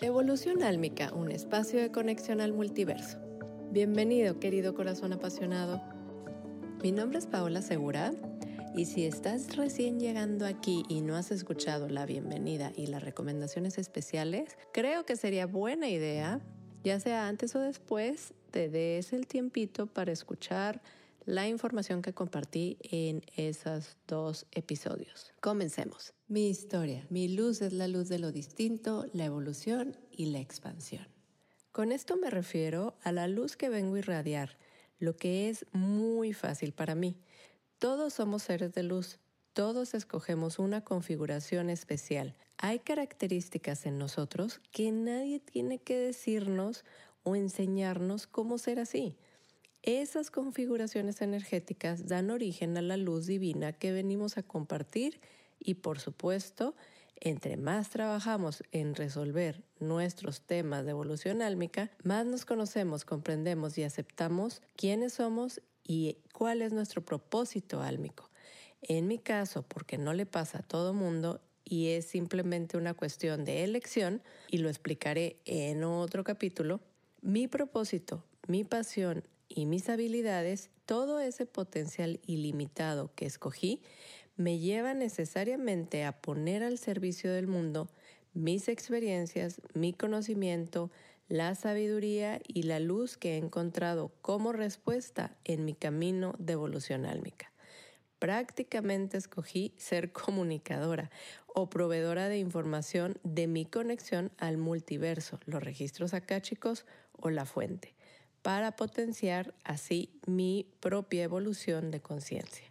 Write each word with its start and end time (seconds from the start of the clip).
Evolución 0.00 0.62
Álmica, 0.62 1.12
un 1.12 1.30
espacio 1.30 1.80
de 1.80 1.92
conexión 1.92 2.40
al 2.40 2.52
multiverso. 2.52 3.18
Bienvenido, 3.70 4.40
querido 4.40 4.74
corazón 4.74 5.12
apasionado. 5.12 5.82
Mi 6.82 6.90
nombre 6.90 7.18
es 7.18 7.26
Paola 7.26 7.62
Segura 7.62 8.12
y 8.74 8.86
si 8.86 9.04
estás 9.04 9.56
recién 9.56 10.00
llegando 10.00 10.46
aquí 10.46 10.82
y 10.88 11.02
no 11.02 11.16
has 11.16 11.30
escuchado 11.30 11.88
la 11.88 12.06
bienvenida 12.06 12.72
y 12.74 12.86
las 12.86 13.02
recomendaciones 13.02 13.78
especiales, 13.78 14.56
creo 14.72 15.04
que 15.04 15.16
sería 15.16 15.46
buena 15.46 15.88
idea, 15.88 16.40
ya 16.82 16.98
sea 16.98 17.28
antes 17.28 17.54
o 17.54 17.60
después, 17.60 18.34
te 18.50 18.68
des 18.68 19.12
el 19.12 19.26
tiempito 19.26 19.86
para 19.86 20.10
escuchar 20.10 20.82
la 21.24 21.48
información 21.48 22.02
que 22.02 22.12
compartí 22.12 22.78
en 22.82 23.22
esos 23.36 23.96
dos 24.06 24.46
episodios. 24.52 25.32
Comencemos. 25.40 26.14
Mi 26.26 26.48
historia. 26.48 27.06
Mi 27.10 27.28
luz 27.28 27.62
es 27.62 27.72
la 27.72 27.88
luz 27.88 28.08
de 28.08 28.18
lo 28.18 28.32
distinto, 28.32 29.06
la 29.12 29.24
evolución 29.24 29.96
y 30.10 30.26
la 30.26 30.40
expansión. 30.40 31.06
Con 31.70 31.92
esto 31.92 32.16
me 32.16 32.30
refiero 32.30 32.96
a 33.02 33.12
la 33.12 33.28
luz 33.28 33.56
que 33.56 33.68
vengo 33.68 33.94
a 33.94 34.00
irradiar, 34.00 34.58
lo 34.98 35.16
que 35.16 35.48
es 35.48 35.64
muy 35.72 36.32
fácil 36.32 36.72
para 36.72 36.94
mí. 36.94 37.16
Todos 37.78 38.14
somos 38.14 38.42
seres 38.42 38.72
de 38.74 38.82
luz, 38.82 39.18
todos 39.52 39.94
escogemos 39.94 40.58
una 40.58 40.82
configuración 40.82 41.70
especial. 41.70 42.34
Hay 42.58 42.78
características 42.78 43.86
en 43.86 43.98
nosotros 43.98 44.60
que 44.70 44.92
nadie 44.92 45.40
tiene 45.40 45.78
que 45.78 45.98
decirnos 45.98 46.84
o 47.22 47.36
enseñarnos 47.36 48.26
cómo 48.26 48.58
ser 48.58 48.78
así. 48.78 49.16
Esas 49.82 50.30
configuraciones 50.30 51.22
energéticas 51.22 52.06
dan 52.06 52.30
origen 52.30 52.76
a 52.76 52.82
la 52.82 52.96
luz 52.96 53.26
divina 53.26 53.72
que 53.72 53.90
venimos 53.90 54.38
a 54.38 54.44
compartir 54.44 55.20
y 55.58 55.74
por 55.74 55.98
supuesto, 55.98 56.76
entre 57.16 57.56
más 57.56 57.90
trabajamos 57.90 58.62
en 58.70 58.94
resolver 58.94 59.64
nuestros 59.80 60.40
temas 60.42 60.84
de 60.84 60.92
evolución 60.92 61.42
álmica, 61.42 61.90
más 62.04 62.26
nos 62.26 62.44
conocemos, 62.44 63.04
comprendemos 63.04 63.76
y 63.76 63.82
aceptamos 63.82 64.62
quiénes 64.76 65.14
somos 65.14 65.60
y 65.82 66.18
cuál 66.32 66.62
es 66.62 66.72
nuestro 66.72 67.04
propósito 67.04 67.82
álmico. 67.82 68.30
En 68.82 69.08
mi 69.08 69.18
caso, 69.18 69.62
porque 69.62 69.98
no 69.98 70.14
le 70.14 70.26
pasa 70.26 70.58
a 70.58 70.62
todo 70.62 70.94
mundo 70.94 71.40
y 71.64 71.88
es 71.88 72.06
simplemente 72.06 72.76
una 72.76 72.94
cuestión 72.94 73.44
de 73.44 73.64
elección, 73.64 74.22
y 74.48 74.58
lo 74.58 74.68
explicaré 74.68 75.38
en 75.44 75.82
otro 75.82 76.22
capítulo, 76.22 76.80
mi 77.20 77.48
propósito, 77.48 78.24
mi 78.46 78.62
pasión 78.62 79.24
y 79.54 79.66
mis 79.66 79.88
habilidades, 79.88 80.70
todo 80.86 81.20
ese 81.20 81.46
potencial 81.46 82.20
ilimitado 82.26 83.10
que 83.14 83.26
escogí, 83.26 83.80
me 84.36 84.58
lleva 84.58 84.94
necesariamente 84.94 86.04
a 86.04 86.20
poner 86.20 86.62
al 86.62 86.78
servicio 86.78 87.32
del 87.32 87.46
mundo 87.46 87.88
mis 88.34 88.68
experiencias, 88.68 89.60
mi 89.74 89.92
conocimiento, 89.92 90.90
la 91.28 91.54
sabiduría 91.54 92.40
y 92.46 92.62
la 92.64 92.80
luz 92.80 93.16
que 93.16 93.34
he 93.34 93.36
encontrado 93.36 94.12
como 94.22 94.52
respuesta 94.52 95.36
en 95.44 95.64
mi 95.64 95.74
camino 95.74 96.34
de 96.38 96.54
evolución 96.54 97.04
álmica. 97.04 97.52
Prácticamente 98.18 99.18
escogí 99.18 99.74
ser 99.76 100.12
comunicadora 100.12 101.10
o 101.46 101.68
proveedora 101.68 102.28
de 102.28 102.38
información 102.38 103.18
de 103.22 103.46
mi 103.46 103.66
conexión 103.66 104.32
al 104.38 104.56
multiverso, 104.56 105.40
los 105.44 105.62
registros 105.62 106.12
chicos 106.40 106.86
o 107.12 107.30
la 107.30 107.44
fuente 107.44 107.94
para 108.42 108.76
potenciar 108.76 109.54
así 109.64 110.10
mi 110.26 110.66
propia 110.80 111.22
evolución 111.22 111.90
de 111.90 112.00
conciencia. 112.00 112.66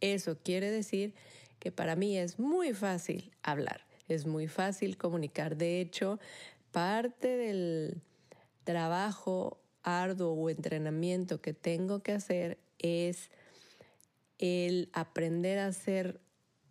Eso 0.00 0.38
quiere 0.42 0.70
decir 0.70 1.14
que 1.58 1.70
para 1.70 1.96
mí 1.96 2.18
es 2.18 2.38
muy 2.38 2.74
fácil 2.74 3.32
hablar, 3.42 3.86
es 4.08 4.26
muy 4.26 4.48
fácil 4.48 4.96
comunicar. 4.96 5.56
De 5.56 5.80
hecho, 5.80 6.18
parte 6.72 7.36
del 7.36 8.02
trabajo 8.64 9.60
arduo 9.82 10.32
o 10.32 10.50
entrenamiento 10.50 11.40
que 11.40 11.52
tengo 11.54 12.02
que 12.02 12.12
hacer 12.12 12.58
es 12.78 13.30
el 14.38 14.90
aprender 14.92 15.58
a 15.58 15.72
ser 15.72 16.20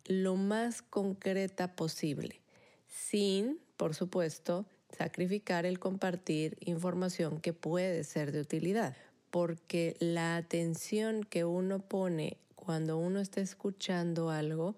lo 0.04 0.36
más 0.36 0.82
concreta 0.82 1.74
posible, 1.74 2.40
sin, 2.86 3.58
por 3.76 3.94
supuesto, 3.94 4.66
sacrificar 4.96 5.66
el 5.66 5.78
compartir 5.78 6.56
información 6.60 7.40
que 7.40 7.52
puede 7.52 8.04
ser 8.04 8.32
de 8.32 8.40
utilidad, 8.40 8.96
porque 9.30 9.96
la 10.00 10.36
atención 10.36 11.24
que 11.24 11.44
uno 11.44 11.80
pone 11.80 12.38
cuando 12.54 12.98
uno 12.98 13.20
está 13.20 13.40
escuchando 13.40 14.30
algo 14.30 14.74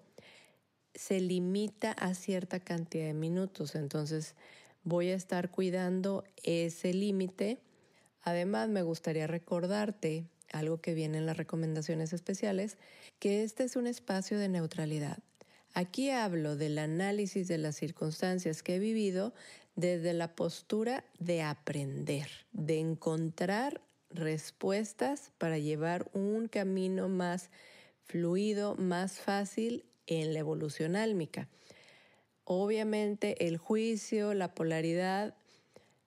se 0.93 1.21
limita 1.21 1.91
a 1.93 2.13
cierta 2.13 2.59
cantidad 2.59 3.05
de 3.05 3.13
minutos, 3.13 3.75
entonces 3.75 4.35
voy 4.83 5.09
a 5.09 5.15
estar 5.15 5.49
cuidando 5.49 6.25
ese 6.43 6.93
límite. 6.93 7.59
Además, 8.21 8.69
me 8.69 8.81
gustaría 8.81 9.27
recordarte 9.27 10.25
algo 10.51 10.81
que 10.81 10.93
viene 10.93 11.19
en 11.19 11.25
las 11.25 11.37
recomendaciones 11.37 12.11
especiales, 12.11 12.77
que 13.19 13.43
este 13.43 13.63
es 13.63 13.75
un 13.75 13.87
espacio 13.87 14.37
de 14.39 14.49
neutralidad. 14.49 15.19
Aquí 15.73 16.09
hablo 16.09 16.55
del 16.55 16.77
análisis 16.77 17.47
de 17.47 17.57
las 17.57 17.75
circunstancias 17.75 18.63
que 18.63 18.75
he 18.75 18.79
vivido 18.79 19.33
desde 19.75 20.13
la 20.13 20.35
postura 20.35 21.05
de 21.19 21.41
aprender, 21.41 22.27
de 22.51 22.79
encontrar 22.79 23.81
respuestas 24.09 25.31
para 25.37 25.57
llevar 25.57 26.09
un 26.13 26.47
camino 26.47 27.07
más 27.07 27.49
fluido, 28.03 28.75
más 28.75 29.19
fácil 29.19 29.85
en 30.07 30.33
la 30.33 30.39
evolución 30.39 30.95
álmica. 30.95 31.47
Obviamente 32.43 33.47
el 33.47 33.57
juicio, 33.57 34.33
la 34.33 34.55
polaridad 34.55 35.35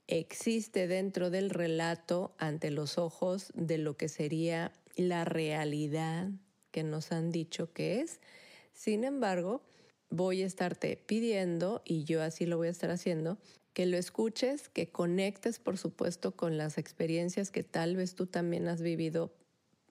existe 0.08 0.88
dentro 0.88 1.30
del 1.30 1.48
relato 1.48 2.34
ante 2.38 2.70
los 2.72 2.98
ojos 2.98 3.52
de 3.54 3.78
lo 3.78 3.96
que 3.96 4.08
sería 4.08 4.72
la 4.96 5.24
realidad 5.24 6.28
que 6.72 6.82
nos 6.82 7.12
han 7.12 7.30
dicho 7.30 7.72
que 7.72 8.00
es 8.00 8.20
sin 8.72 9.04
embargo, 9.04 9.62
voy 10.10 10.42
a 10.42 10.46
estarte 10.46 10.96
pidiendo, 10.96 11.82
y 11.84 12.04
yo 12.04 12.22
así 12.22 12.46
lo 12.46 12.56
voy 12.56 12.68
a 12.68 12.72
estar 12.72 12.90
haciendo, 12.90 13.38
que 13.72 13.86
lo 13.86 13.96
escuches, 13.96 14.68
que 14.68 14.90
conectes, 14.90 15.58
por 15.58 15.78
supuesto, 15.78 16.36
con 16.36 16.58
las 16.58 16.76
experiencias 16.76 17.50
que 17.50 17.62
tal 17.62 17.96
vez 17.96 18.14
tú 18.14 18.26
también 18.26 18.68
has 18.68 18.82
vivido 18.82 19.32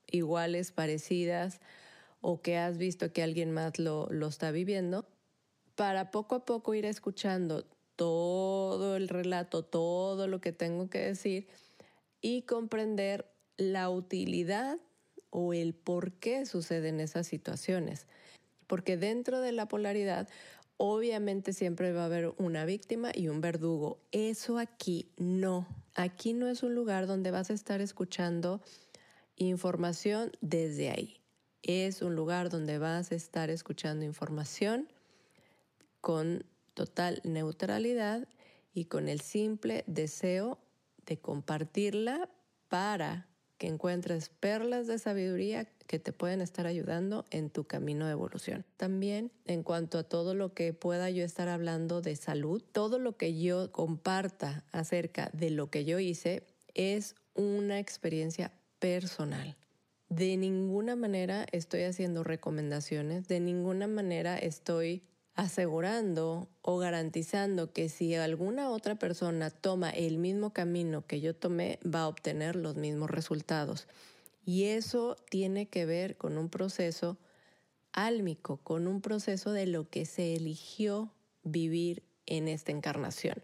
iguales, 0.08 0.72
parecidas, 0.72 1.59
o 2.22 2.42
que 2.42 2.58
has 2.58 2.78
visto 2.78 3.12
que 3.12 3.24
alguien 3.24 3.52
más 3.52 3.80
lo, 3.80 4.08
lo 4.12 4.28
está 4.28 4.52
viviendo, 4.52 5.08
para 5.75 6.12
poco 6.12 6.36
a 6.36 6.46
poco 6.46 6.75
ir 6.75 6.86
escuchando 6.86 7.66
todo 7.96 8.96
el 8.96 9.09
relato, 9.09 9.63
todo 9.63 10.28
lo 10.28 10.42
que 10.42 10.52
tengo 10.52 10.90
que 10.90 11.00
decir 11.00 11.48
y 12.22 12.44
comprender 12.44 13.25
la 13.58 13.90
utilidad 13.90 14.80
o 15.31 15.53
el 15.53 15.74
por 15.74 16.13
qué 16.13 16.46
suceden 16.46 17.00
esas 17.00 17.25
situaciones 17.25 18.08
porque 18.72 18.96
dentro 18.96 19.42
de 19.42 19.52
la 19.52 19.68
polaridad 19.68 20.30
obviamente 20.78 21.52
siempre 21.52 21.92
va 21.92 22.04
a 22.04 22.06
haber 22.06 22.34
una 22.38 22.64
víctima 22.64 23.12
y 23.14 23.28
un 23.28 23.42
verdugo. 23.42 24.00
Eso 24.14 24.59
aquí 24.59 25.12
no. 25.18 25.68
Aquí 25.94 26.32
no 26.32 26.48
es 26.48 26.64
un 26.64 26.74
lugar 26.74 27.06
donde 27.06 27.31
vas 27.31 27.50
a 27.50 27.54
estar 27.54 27.81
escuchando 27.81 28.62
información 29.36 30.31
desde 30.40 30.90
ahí. 30.90 31.20
Es 31.64 32.02
un 32.02 32.16
lugar 32.16 32.50
donde 32.50 32.78
vas 32.78 33.12
a 33.12 33.16
estar 33.16 33.50
escuchando 33.50 34.06
información 34.06 34.88
con 36.00 36.46
total 36.74 37.20
neutralidad 37.26 38.26
y 38.74 38.86
con 38.86 39.10
el 39.10 39.20
simple 39.20 39.84
deseo 39.86 40.60
de 41.06 41.20
compartirla 41.20 42.30
para 42.70 43.28
que 43.58 43.68
encuentres 43.68 44.30
perlas 44.30 44.88
de 44.88 44.98
sabiduría 44.98 45.68
que 45.91 46.00
te 46.00 46.13
pueden 46.13 46.40
estar 46.40 46.68
ayudando 46.68 47.25
en 47.31 47.50
tu 47.50 47.66
camino 47.66 48.06
de 48.06 48.13
evolución. 48.13 48.63
También 48.78 49.29
en 49.44 49.62
cuanto 49.62 49.97
a 49.97 50.03
todo 50.03 50.34
lo 50.34 50.53
que 50.53 50.72
pueda 50.72 51.09
yo 51.09 51.25
estar 51.25 51.50
hablando 51.50 52.00
de 52.00 52.16
salud, 52.16 52.63
todo 52.72 52.97
lo 52.97 53.18
que 53.18 53.38
yo 53.38 53.74
comparta 53.74 54.63
acerca 54.71 55.30
de 55.33 55.50
lo 55.50 55.69
que 55.69 55.83
yo 55.83 56.00
hice 56.00 56.44
es 56.75 57.16
una 57.36 57.77
experiencia 57.77 58.54
personal. 58.80 59.57
De 60.07 60.38
ninguna 60.38 60.95
manera 60.95 61.45
estoy 61.51 61.81
haciendo 61.83 62.24
recomendaciones, 62.24 63.27
de 63.27 63.42
ninguna 63.42 63.88
manera 63.88 64.38
estoy 64.38 65.04
asegurando 65.36 66.48
o 66.62 66.77
garantizando 66.77 67.74
que 67.74 67.89
si 67.89 68.16
alguna 68.16 68.69
otra 68.69 68.95
persona 68.95 69.50
toma 69.50 69.89
el 69.89 70.19
mismo 70.19 70.54
camino 70.54 71.06
que 71.06 71.19
yo 71.19 71.36
tomé, 71.36 71.80
va 71.83 72.04
a 72.04 72.07
obtener 72.07 72.56
los 72.56 72.77
mismos 72.77 73.10
resultados. 73.10 73.89
Y 74.46 74.66
eso 74.66 75.16
tiene 75.30 75.68
que 75.68 75.86
ver 75.86 76.18
con 76.18 76.38
un 76.38 76.50
proceso 76.50 77.18
álmico, 77.94 78.58
con 78.58 78.88
un 78.88 79.02
proceso 79.02 79.52
de 79.52 79.68
lo 79.68 79.90
que 79.90 80.06
se 80.06 80.36
eligió 80.36 81.12
vivir 81.44 82.04
en 82.26 82.48
esta 82.48 82.72
encarnación. 82.72 83.44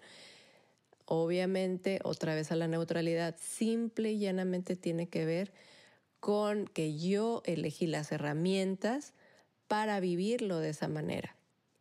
Obviamente, 1.05 1.99
otra 2.03 2.35
vez 2.35 2.51
a 2.51 2.55
la 2.55 2.67
neutralidad, 2.67 3.35
simple 3.39 4.11
y 4.11 4.19
llanamente 4.19 4.75
tiene 4.75 5.07
que 5.07 5.25
ver 5.25 5.53
con 6.19 6.67
que 6.67 6.97
yo 6.97 7.41
elegí 7.45 7.87
las 7.87 8.11
herramientas 8.11 9.13
para 9.67 9.99
vivirlo 9.99 10.59
de 10.59 10.69
esa 10.69 10.87
manera 10.87 11.35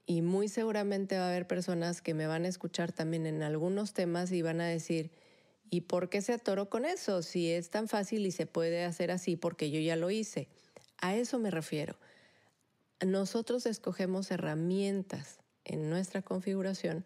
Y 0.07 0.23
muy 0.23 0.49
seguramente 0.49 1.19
va 1.19 1.27
a 1.27 1.29
haber 1.31 1.47
personas 1.47 2.03
que 2.03 2.15
me 2.15 2.27
van 2.27 2.45
a 2.45 2.49
escuchar 2.49 2.93
también 2.93 3.27
en 3.27 3.43
algunos 3.43 3.93
temas 3.93 4.31
y 4.31 4.43
van 4.43 4.61
a 4.61 4.67
decir, 4.67 5.11
¿y 5.71 5.83
por 5.83 6.09
qué 6.09 6.23
se 6.23 6.33
atoró 6.33 6.69
con 6.69 6.85
eso? 6.85 7.23
Si 7.23 7.51
es 7.51 7.71
tan 7.71 7.89
fácil 7.89 8.27
y 8.27 8.31
se 8.31 8.47
puede 8.47 8.85
hacer 8.85 9.11
así 9.11 9.37
porque 9.37 9.71
yo 9.71 9.81
ya 9.81 9.97
lo 9.97 10.11
hice. 10.11 10.49
A 10.99 11.17
eso 11.17 11.39
me 11.39 11.51
refiero. 11.51 11.97
Nosotros 13.05 13.67
escogemos 13.67 14.31
herramientas 14.31 15.39
en 15.65 15.91
nuestra 15.91 16.23
configuración 16.23 17.05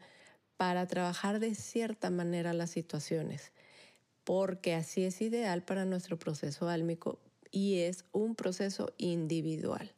para 0.57 0.87
trabajar 0.87 1.41
de 1.41 1.55
cierta 1.55 2.11
manera 2.11 2.53
las 2.53 2.71
situaciones, 2.71 3.53
porque 4.25 4.75
así 4.75 5.05
es 5.05 5.21
ideal 5.23 5.63
para 5.63 5.87
nuestro 5.87 6.19
proceso 6.19 6.69
álmico 6.69 7.19
y 7.51 7.81
es 7.81 8.05
un 8.13 8.35
proceso 8.35 8.93
individual. 8.99 9.93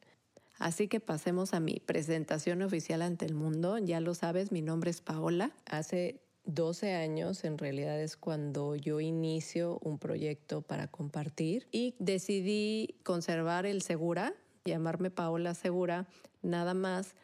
Así 0.57 0.87
que 0.87 0.99
pasemos 0.99 1.53
a 1.53 1.59
mi 1.59 1.81
presentación 1.85 2.61
oficial 2.61 3.01
ante 3.01 3.25
el 3.25 3.33
mundo. 3.33 3.77
Ya 3.77 3.99
lo 3.99 4.15
sabes, 4.15 4.51
mi 4.51 4.61
nombre 4.61 4.91
es 4.91 5.01
Paola. 5.01 5.51
Hace 5.65 6.21
12 6.45 6.93
años 6.93 7.43
en 7.45 7.57
realidad 7.57 7.99
es 8.01 8.17
cuando 8.17 8.75
yo 8.75 8.99
inicio 8.99 9.79
un 9.81 9.97
proyecto 9.97 10.61
para 10.61 10.87
compartir 10.87 11.67
y 11.71 11.95
decidí 11.99 12.95
conservar 13.03 13.65
el 13.65 13.81
Segura, 13.81 14.33
llamarme 14.65 15.09
Paola 15.09 15.53
Segura, 15.53 16.05
nada 16.41 16.73
más 16.73 17.15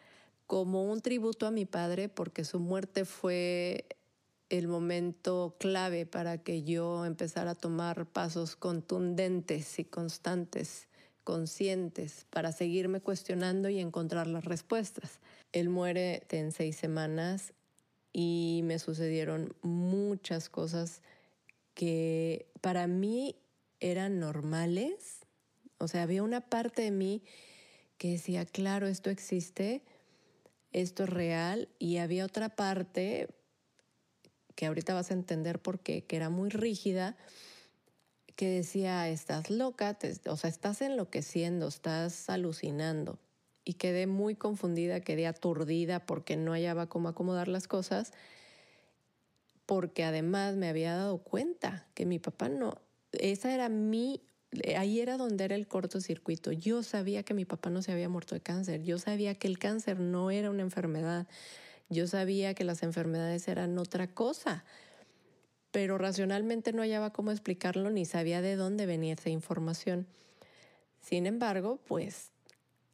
como 0.48 0.90
un 0.90 1.02
tributo 1.02 1.48
a 1.48 1.52
mi 1.52 1.66
padre 1.66 2.08
porque 2.10 2.46
su 2.46 2.60
muerte 2.60 3.06
fue 3.06 3.86
el 4.50 4.68
momento 4.68 5.56
clave 5.60 6.06
para 6.06 6.40
que 6.40 6.64
yo 6.64 7.06
empezara 7.06 7.52
a 7.52 7.56
tomar 7.56 8.06
pasos 8.08 8.56
contundentes 8.56 9.78
y 9.80 9.86
constantes, 9.86 10.88
conscientes, 11.24 12.26
para 12.32 12.52
seguirme 12.52 13.02
cuestionando 13.02 13.70
y 13.70 13.80
encontrar 13.80 14.28
las 14.28 14.46
respuestas. 14.46 15.20
Él 15.52 15.70
muere 15.70 16.24
en 16.32 16.52
seis 16.52 16.78
semanas 16.78 17.54
y 18.14 18.62
me 18.64 18.80
sucedieron 18.80 19.56
muchas 19.62 20.50
cosas 20.50 21.02
que 21.74 22.48
para 22.62 22.88
mí 22.88 23.36
eran 23.80 24.20
normales. 24.20 25.20
O 25.78 25.88
sea, 25.88 26.04
había 26.04 26.24
una 26.24 26.42
parte 26.42 26.82
de 26.82 26.92
mí 26.92 27.24
que 27.98 28.12
decía, 28.12 28.46
claro, 28.46 28.88
esto 28.88 29.10
existe, 29.10 29.84
esto 30.72 31.04
es 31.04 31.10
real 31.10 31.70
y 31.80 31.98
había 31.98 32.26
otra 32.26 32.50
parte 32.50 33.30
que 34.56 34.66
ahorita 34.66 34.94
vas 34.94 35.12
a 35.12 35.14
entender 35.14 35.62
por 35.62 35.80
qué, 35.80 36.04
que 36.04 36.18
era 36.18 36.30
muy 36.30 36.50
rígida, 36.50 37.16
que 38.36 38.50
decía, 38.50 39.08
estás 39.10 39.50
loca, 39.50 39.98
o 40.28 40.36
sea, 40.38 40.50
estás 40.50 40.82
enloqueciendo, 40.82 41.68
estás 41.68 42.30
alucinando. 42.30 43.20
Y 43.64 43.74
quedé 43.74 44.08
muy 44.08 44.36
confundida, 44.36 45.02
quedé 45.02 45.28
aturdida 45.28 46.06
porque 46.06 46.38
no 46.38 46.54
hallaba 46.54 46.88
cómo 46.88 47.10
acomodar 47.10 47.48
las 47.48 47.68
cosas, 47.68 48.14
porque 49.66 50.04
además 50.04 50.56
me 50.56 50.70
había 50.70 50.96
dado 50.96 51.20
cuenta 51.20 51.88
que 51.94 52.06
mi 52.06 52.18
papá 52.18 52.50
no, 52.50 52.82
esa 53.12 53.54
era 53.54 53.70
mi 53.70 54.22
ahí 54.78 55.00
era 55.00 55.18
donde 55.18 55.44
era 55.46 55.56
el 55.56 55.68
cortocircuito. 55.68 56.52
Yo 56.52 56.84
sabía 56.84 57.24
que 57.24 57.34
mi 57.34 57.46
papá 57.46 57.70
no 57.70 57.82
se 57.82 57.92
había 57.92 58.10
muerto 58.10 58.36
de 58.36 58.42
cáncer. 58.42 58.84
Yo 58.84 58.98
sabía 58.98 59.36
que 59.36 59.48
el 59.48 59.60
cáncer 59.60 60.00
no 60.00 60.32
era 60.32 60.50
una 60.50 60.62
enfermedad. 60.62 61.28
Yo 61.90 62.08
sabía 62.08 62.54
que 62.54 62.64
las 62.64 62.84
enfermedades 62.84 63.48
eran 63.48 63.78
otra 63.78 64.08
cosa. 64.08 64.64
Pero 65.72 65.98
racionalmente 65.98 66.74
no 66.74 66.82
hallaba 66.82 67.14
cómo 67.14 67.32
explicarlo 67.32 67.92
ni 67.92 68.06
sabía 68.06 68.42
de 68.42 68.56
dónde 68.56 68.86
venía 68.86 69.14
esa 69.14 69.30
información. 69.30 70.08
Sin 71.00 71.28
embargo, 71.28 71.80
pues 71.88 72.29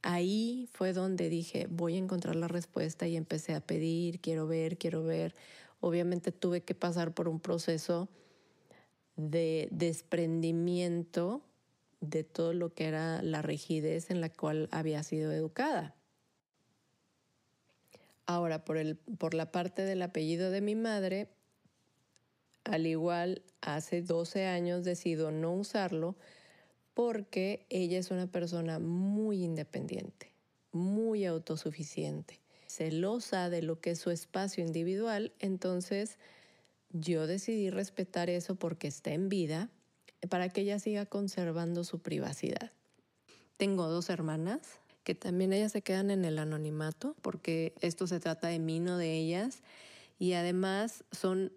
ahí 0.05 0.69
fue 0.71 0.93
donde 0.93 1.29
dije, 1.29 1.67
voy 1.67 1.95
a 1.95 1.97
encontrar 1.97 2.35
la 2.35 2.47
respuesta 2.47 3.07
y 3.07 3.17
empecé 3.17 3.55
a 3.55 3.59
pedir, 3.59 4.21
quiero 4.21 4.47
ver, 4.47 4.77
quiero 4.77 5.03
ver. 5.03 5.33
Obviamente 5.79 6.31
tuve 6.31 6.61
que 6.61 6.75
pasar 6.75 7.13
por 7.13 7.27
un 7.27 7.39
proceso 7.39 8.07
de 9.15 9.67
desprendimiento 9.71 11.41
de 12.01 12.23
todo 12.23 12.53
lo 12.53 12.73
que 12.73 12.85
era 12.85 13.23
la 13.23 13.41
rigidez 13.41 14.11
en 14.11 14.21
la 14.21 14.29
cual 14.29 14.69
había 14.71 15.01
sido 15.01 15.31
educada. 15.31 15.95
Ahora, 18.27 18.63
por, 18.63 18.77
el, 18.77 18.97
por 18.97 19.33
la 19.33 19.51
parte 19.51 19.81
del 19.81 20.03
apellido 20.03 20.51
de 20.51 20.61
mi 20.61 20.75
madre, 20.75 21.29
al 22.63 22.85
igual, 22.85 23.41
hace 23.61 24.03
12 24.03 24.45
años 24.45 24.83
decido 24.83 25.31
no 25.31 25.51
usarlo 25.53 26.15
porque 26.95 27.67
ella 27.69 27.99
es 27.99 28.09
una 28.09 28.25
persona 28.25 28.79
muy 28.79 29.43
independiente, 29.43 30.31
muy 30.71 31.25
autosuficiente, 31.25 32.39
celosa 32.65 33.51
de 33.51 33.61
lo 33.61 33.79
que 33.79 33.91
es 33.91 33.99
su 33.99 34.09
espacio 34.09 34.65
individual, 34.65 35.33
entonces 35.39 36.17
yo 36.91 37.27
decidí 37.27 37.69
respetar 37.69 38.29
eso 38.29 38.55
porque 38.55 38.87
está 38.87 39.11
en 39.11 39.29
vida 39.29 39.69
para 40.29 40.49
que 40.49 40.61
ella 40.61 40.79
siga 40.79 41.05
conservando 41.05 41.83
su 41.83 41.99
privacidad. 41.99 42.71
Tengo 43.57 43.87
dos 43.87 44.09
hermanas 44.09 44.79
que 45.03 45.15
también 45.15 45.53
ellas 45.53 45.73
se 45.73 45.81
quedan 45.81 46.11
en 46.11 46.23
el 46.25 46.39
anonimato 46.39 47.15
porque 47.21 47.73
esto 47.81 48.07
se 48.07 48.19
trata 48.21 48.47
de 48.47 48.59
mí, 48.59 48.79
no 48.79 48.97
de 48.97 49.13
ellas. 49.13 49.61
Y 50.17 50.33
además 50.33 51.03
son 51.11 51.51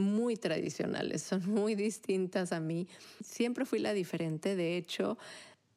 muy 0.00 0.36
tradicionales, 0.36 1.22
son 1.22 1.48
muy 1.48 1.74
distintas 1.74 2.52
a 2.52 2.60
mí. 2.60 2.88
Siempre 3.24 3.64
fui 3.64 3.78
la 3.78 3.92
diferente, 3.92 4.56
de 4.56 4.76
hecho, 4.76 5.18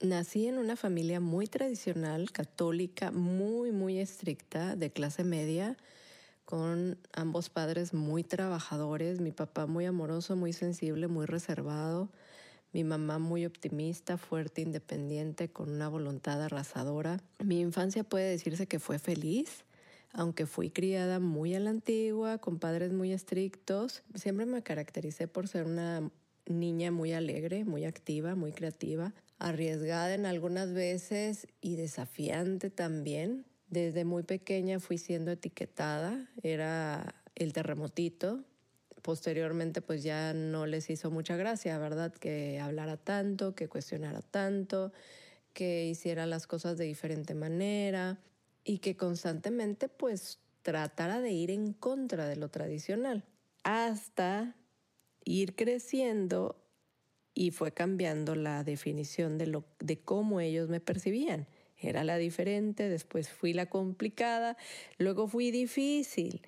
nací 0.02 0.48
en 0.48 0.58
una 0.58 0.76
familia 0.76 1.20
muy 1.20 1.48
tradicional, 1.48 2.32
católica, 2.32 3.12
muy, 3.12 3.72
muy 3.72 4.00
estricta, 4.00 4.76
de 4.76 4.92
clase 4.92 5.24
media 5.24 5.78
con 6.46 6.98
ambos 7.14 7.50
padres 7.50 7.94
muy 7.94 8.24
trabajadores, 8.24 9.22
mi 9.22 9.32
papá 9.32 9.66
muy 9.66 9.86
amoroso, 9.86 10.36
muy 10.36 10.54
sensible, 10.54 11.08
muy 11.08 11.26
reservado, 11.26 12.10
mi 12.74 12.84
mamá 12.84 13.18
muy 13.20 13.46
optimista, 13.46 14.18
fuerte, 14.18 14.62
independiente, 14.62 15.50
con 15.50 15.70
una 15.72 15.88
voluntad 15.88 16.42
arrasadora. 16.42 17.22
Mi 17.40 17.62
infancia 17.62 18.04
puede 18.04 18.30
decirse 18.30 18.68
que 18.68 18.80
fue 18.80 19.00
feliz, 19.00 19.64
aunque 20.14 20.46
fui 20.46 20.70
criada 20.70 21.20
muy 21.20 21.56
a 21.56 21.60
la 21.60 21.72
antigua, 21.72 22.38
con 22.38 22.60
padres 22.60 22.94
muy 22.94 23.12
estrictos. 23.12 24.04
Siempre 24.14 24.46
me 24.46 24.62
caractericé 24.62 25.28
por 25.28 25.48
ser 25.48 25.66
una 25.66 26.12
niña 26.46 26.92
muy 26.92 27.14
alegre, 27.14 27.66
muy 27.66 27.86
activa, 27.86 28.36
muy 28.36 28.52
creativa, 28.52 29.14
arriesgada 29.40 30.14
en 30.14 30.28
algunas 30.28 30.72
veces 30.74 31.48
y 31.62 31.76
desafiante 31.76 32.70
también. 32.70 33.46
Desde 33.70 34.06
muy 34.06 34.22
pequeña 34.22 34.80
fui 34.80 35.00
siendo 35.00 35.32
etiquetada, 35.32 36.30
era 36.44 37.16
el 37.34 37.52
terremotito. 37.52 38.44
Posteriormente 39.02 39.82
pues 39.82 40.04
ya 40.04 40.34
no 40.34 40.68
les 40.68 40.92
hizo 40.92 41.10
mucha 41.10 41.36
gracia, 41.36 41.78
¿verdad? 41.80 42.14
Que 42.14 42.60
hablara 42.60 42.98
tanto, 42.98 43.56
que 43.56 43.68
cuestionara 43.68 44.22
tanto, 44.22 44.94
que 45.54 45.88
hiciera 45.88 46.28
las 46.28 46.46
cosas 46.46 46.78
de 46.78 46.86
diferente 46.86 47.34
manera 47.34 48.20
y 48.64 48.80
que 48.80 48.96
constantemente 48.96 49.90
pues 49.90 50.40
tratara 50.62 51.20
de 51.20 51.32
ir 51.32 51.52
en 51.52 51.74
contra 51.74 52.28
de 52.28 52.36
lo 52.36 52.50
tradicional 52.50 53.24
hasta 53.64 54.56
ir 55.26 55.56
creciendo 55.56 56.56
y 57.34 57.52
fue 57.52 57.72
cambiando 57.72 58.36
la 58.36 58.64
definición 58.64 59.38
de, 59.38 59.48
lo, 59.48 59.66
de 59.80 60.00
cómo 60.00 60.40
ellos 60.40 60.70
me 60.70 60.80
percibían. 60.80 61.48
Era 61.78 62.04
la 62.04 62.18
diferente, 62.18 62.88
después 62.90 63.30
fui 63.30 63.54
la 63.54 63.66
complicada, 63.70 64.58
luego 64.98 65.28
fui 65.28 65.52
difícil. 65.52 66.48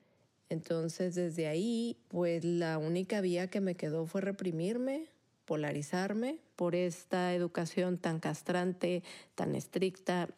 Entonces 0.49 1.15
desde 1.15 1.47
ahí, 1.47 1.97
pues 2.07 2.45
la 2.45 2.77
única 2.77 3.19
vía 3.21 3.47
que 3.49 3.59
me 3.59 3.75
quedó 3.75 4.05
fue 4.05 4.21
reprimirme, 4.21 5.07
polarizarme 5.45 6.39
por 6.55 6.75
esta 6.75 7.33
educación 7.33 7.97
tan 7.97 8.19
castrante, 8.19 9.03
tan 9.33 9.55
estricta. 9.55 10.29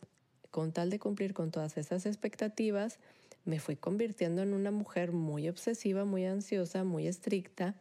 Con 0.58 0.72
tal 0.72 0.90
de 0.90 0.98
cumplir 0.98 1.36
con 1.36 1.52
todas 1.52 1.78
esas 1.78 2.08
expectativas, 2.08 2.98
me 3.46 3.60
fui 3.60 3.76
convirtiendo 3.76 4.42
en 4.42 4.56
una 4.56 4.72
mujer 4.72 5.12
muy 5.12 5.48
obsesiva, 5.50 6.04
muy 6.04 6.26
ansiosa, 6.26 6.84
muy 6.84 7.06
estricta 7.06 7.76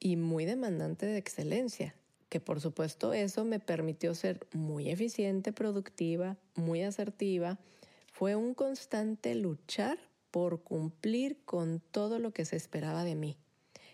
y 0.00 0.16
muy 0.16 0.44
demandante 0.44 1.06
de 1.06 1.16
excelencia 1.16 1.94
que 2.28 2.40
por 2.40 2.60
supuesto 2.60 3.14
eso 3.14 3.46
me 3.46 3.58
permitió 3.58 4.14
ser 4.14 4.46
muy 4.52 4.90
eficiente, 4.90 5.50
productiva, 5.50 6.36
muy 6.56 6.82
asertiva. 6.82 7.58
Fue 8.12 8.36
un 8.36 8.52
constante 8.52 9.34
luchar 9.34 9.96
por 10.30 10.62
cumplir 10.62 11.38
con 11.46 11.80
todo 11.90 12.18
lo 12.18 12.32
que 12.34 12.44
se 12.44 12.56
esperaba 12.56 13.04
de 13.04 13.14
mí 13.14 13.38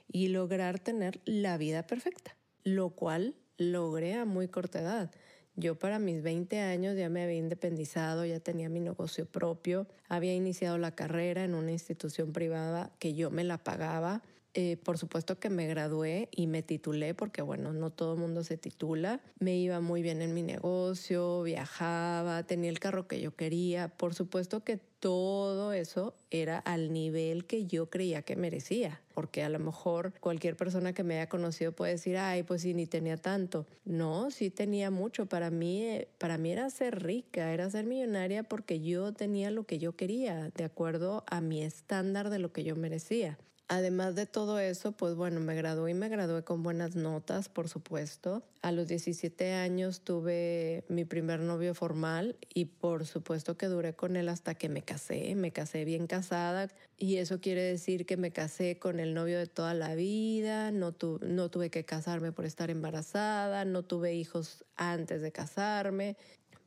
y 0.09 0.31
lograr 0.31 0.81
tener 0.81 1.21
la 1.27 1.59
vida 1.59 1.87
perfecta, 1.87 2.35
lo 2.65 2.91
cual 2.91 3.37
logré 3.57 4.15
a 4.15 4.25
muy 4.25 4.49
corta 4.49 4.81
edad. 4.81 5.13
Yo 5.57 5.79
para 5.79 5.99
mis 5.99 6.23
20 6.23 6.61
años 6.61 6.97
ya 6.97 7.09
me 7.09 7.23
había 7.23 7.37
independizado, 7.37 8.25
ya 8.25 8.41
tenía 8.41 8.69
mi 8.69 8.81
negocio 8.81 9.27
propio, 9.27 9.87
había 10.09 10.35
iniciado 10.35 10.79
la 10.79 10.95
carrera 10.95 11.45
en 11.45 11.55
una 11.55 11.73
institución 11.73 12.33
privada 12.33 12.93
que 12.99 13.15
yo 13.15 13.31
me 13.31 13.45
la 13.45 13.59
pagaba, 13.59 14.23
Eh, 14.55 14.79
por 14.83 14.99
supuesto 14.99 15.39
que 15.39 15.49
me 15.49 15.69
gradué 15.69 16.29
y 16.33 16.49
me 16.49 16.63
titulé 16.63 17.15
porque, 17.15 17.41
bueno, 17.41 17.73
no 17.73 17.91
todo 17.91 18.17
mundo 18.17 18.43
se 18.43 18.57
titula. 18.57 19.21
Me 19.39 19.57
iba 19.57 19.81
muy 19.81 20.03
bien 20.03 20.23
en 20.23 20.35
mi 20.35 20.43
negocio, 20.43 21.43
viajaba, 21.43 22.43
tenía 22.43 22.71
el 22.71 22.81
carro 22.81 23.07
que 23.07 23.21
yo 23.21 23.35
quería. 23.35 23.89
Por 23.89 24.15
supuesto 24.15 24.65
que 24.65 24.79
todo 25.01 25.73
eso 25.73 26.15
era 26.31 26.59
al 26.59 26.93
nivel 26.93 27.47
que 27.47 27.67
yo 27.67 27.89
creía 27.89 28.23
que 28.23 28.37
merecía, 28.37 29.01
porque 29.15 29.43
a 29.43 29.49
lo 29.49 29.59
mejor 29.59 30.13
cualquier 30.21 30.57
persona 30.57 30.93
que 30.93 31.05
me 31.05 31.15
haya 31.15 31.29
conocido 31.29 31.73
puede 31.73 31.93
decir, 31.93 32.19
ay, 32.19 32.43
pues 32.43 32.63
sí, 32.63 32.75
ni 32.75 32.87
tenía 32.87 33.17
tanto. 33.17 33.67
No, 33.85 34.31
sí 34.31 34.51
tenía 34.51 34.91
mucho. 34.91 35.27
Para 35.27 35.51
mí, 35.51 35.85
eh, 35.85 36.09
para 36.19 36.39
mí 36.39 36.51
era 36.51 36.69
ser 36.71 37.03
rica, 37.03 37.53
era 37.53 37.71
ser 37.71 37.87
millonaria 37.87 38.43
porque 38.43 38.81
yo 38.81 39.13
tenía 39.13 39.51
lo 39.51 39.65
que 39.65 39.79
yo 39.79 39.97
quería, 39.97 40.51
de 40.51 40.65
acuerdo 40.65 41.25
a 41.29 41.41
mi 41.41 41.63
estándar 41.63 42.31
de 42.31 42.41
lo 42.41 42.53
que 42.53 42.65
yo 42.65 42.77
merecía. 42.77 43.39
Además 43.73 44.17
de 44.17 44.27
todo 44.27 44.59
eso, 44.59 44.91
pues 44.91 45.15
bueno, 45.15 45.39
me 45.39 45.55
gradué 45.55 45.93
y 45.93 45.95
me 45.95 46.09
gradué 46.09 46.43
con 46.43 46.65
buenas 46.65 46.97
notas, 46.97 47.49
por 47.49 47.69
supuesto. 47.69 48.43
A 48.63 48.73
los 48.73 48.89
17 48.89 49.53
años 49.53 50.01
tuve 50.01 50.83
mi 50.89 51.05
primer 51.05 51.39
novio 51.39 51.73
formal 51.73 52.37
y 52.53 52.65
por 52.65 53.07
supuesto 53.07 53.57
que 53.57 53.67
duré 53.67 53.95
con 53.95 54.17
él 54.17 54.29
hasta 54.29 54.57
que 54.57 54.69
me 54.69 54.83
casé. 54.83 55.37
Me 55.37 55.53
casé 55.53 55.85
bien 55.85 56.09
casada 56.09 56.67
y 56.99 57.19
eso 57.19 57.41
quiere 57.41 57.63
decir 57.63 58.07
que 58.07 58.17
me 58.17 58.33
casé 58.33 58.81
con 58.81 58.99
el 58.99 59.15
novio 59.15 59.39
de 59.39 59.47
toda 59.47 59.73
la 59.73 59.95
vida, 59.95 60.73
no, 60.73 60.97
no 61.21 61.49
tuve 61.49 61.71
que 61.71 61.85
casarme 61.85 62.33
por 62.33 62.47
estar 62.47 62.71
embarazada, 62.71 63.65
no 63.65 63.85
tuve 63.85 64.15
hijos 64.15 64.65
antes 64.75 65.23
de 65.23 65.31
casarme 65.31 66.17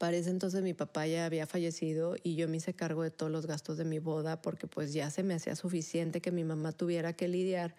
para 0.03 0.17
entonces 0.17 0.61
mi 0.63 0.73
papá 0.73 1.07
ya 1.07 1.25
había 1.25 1.47
fallecido 1.47 2.17
y 2.23 2.35
yo 2.35 2.49
me 2.49 2.57
hice 2.57 2.73
cargo 2.73 3.03
de 3.03 3.09
todos 3.09 3.31
los 3.31 3.47
gastos 3.47 3.77
de 3.77 3.85
mi 3.85 3.99
boda 3.99 4.41
porque 4.41 4.67
pues 4.67 4.91
ya 4.91 5.09
se 5.09 5.23
me 5.23 5.33
hacía 5.33 5.55
suficiente 5.55 6.19
que 6.19 6.29
mi 6.29 6.43
mamá 6.43 6.73
tuviera 6.73 7.13
que 7.13 7.29
lidiar 7.29 7.73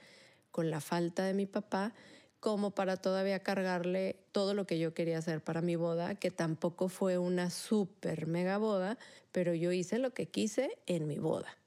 con 0.51 0.71
la 0.71 0.81
falta 0.81 1.27
de 1.27 1.35
mi 1.35 1.45
papá 1.45 1.93
como 2.41 2.71
para 2.71 2.97
todavía 2.97 3.41
cargarle 3.41 4.17
todo 4.33 4.55
lo 4.55 4.67
que 4.67 4.79
yo 4.79 4.95
quería 4.95 5.19
hacer 5.19 5.43
para 5.43 5.61
mi 5.61 5.77
boda, 5.77 6.15
que 6.15 6.31
tampoco 6.31 6.89
fue 6.89 7.19
una 7.19 7.51
super 7.51 8.27
mega 8.27 8.57
boda, 8.57 8.97
pero 9.31 9.53
yo 9.53 9.71
hice 9.71 9.99
lo 9.99 10.15
que 10.15 10.25
quise 10.25 10.79
en 10.87 11.07
mi 11.07 11.19
boda. 11.19 11.59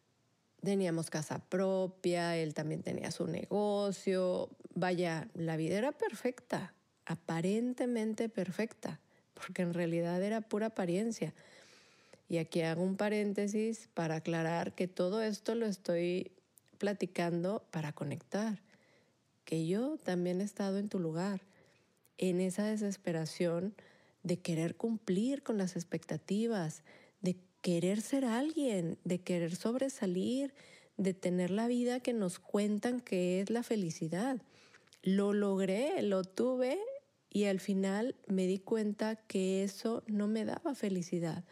Teníamos 0.63 1.11
casa 1.11 1.37
propia, 1.37 2.35
él 2.35 2.55
también 2.55 2.81
tenía 2.81 3.11
su 3.11 3.27
negocio, 3.27 4.49
vaya, 4.73 5.27
la 5.35 5.55
vida 5.55 5.77
era 5.77 5.91
perfecta, 5.91 6.73
aparentemente 7.05 8.27
perfecta 8.27 8.99
porque 9.37 9.61
en 9.61 9.73
realidad 9.73 10.21
era 10.21 10.41
pura 10.41 10.67
apariencia. 10.67 11.33
Y 12.29 12.37
aquí 12.37 12.61
hago 12.61 12.83
un 12.83 12.97
paréntesis 12.97 13.89
para 13.93 14.15
aclarar 14.15 14.73
que 14.73 14.87
todo 14.87 15.21
esto 15.21 15.55
lo 15.55 15.65
estoy 15.65 16.31
platicando 16.77 17.63
para 17.71 17.93
conectar, 17.93 18.61
que 19.45 19.65
yo 19.65 19.97
también 19.97 20.41
he 20.41 20.43
estado 20.43 20.77
en 20.77 20.89
tu 20.89 20.99
lugar, 20.99 21.41
en 22.17 22.41
esa 22.41 22.65
desesperación 22.65 23.75
de 24.23 24.39
querer 24.39 24.75
cumplir 24.75 25.41
con 25.41 25.57
las 25.57 25.75
expectativas, 25.75 26.83
de 27.21 27.37
querer 27.61 28.01
ser 28.01 28.25
alguien, 28.25 28.97
de 29.05 29.19
querer 29.21 29.55
sobresalir, 29.55 30.53
de 30.97 31.13
tener 31.13 31.49
la 31.49 31.67
vida 31.67 32.01
que 32.01 32.13
nos 32.13 32.39
cuentan 32.39 32.99
que 32.99 33.39
es 33.39 33.49
la 33.49 33.63
felicidad. 33.63 34.41
Lo 35.01 35.31
logré, 35.31 36.01
lo 36.01 36.23
tuve 36.23 36.77
y 37.37 37.45
al 37.45 37.59
final 37.59 38.15
me 38.25 38.47
di 38.47 38.57
cuenta 38.57 39.15
que 39.15 39.63
eso 39.63 40.01
no 40.07 40.27
me 40.27 40.43
daba 40.43 40.73
felicidad 40.73 41.43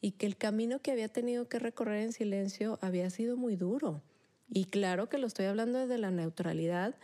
y 0.00 0.10
que 0.10 0.26
el 0.26 0.36
camino 0.36 0.80
que 0.80 0.90
había 0.90 1.06
tenido 1.06 1.48
que 1.48 1.60
recorrer 1.60 2.02
en 2.02 2.12
silencio 2.12 2.76
había 2.82 3.08
sido 3.08 3.36
muy 3.36 3.54
duro. 3.54 4.02
Y 4.50 4.64
claro 4.64 5.08
que 5.08 5.16
lo 5.16 5.28
estoy 5.28 5.46
hablando 5.46 5.78
desde 5.78 5.96
la 5.96 6.10
neutralidad, 6.10 6.96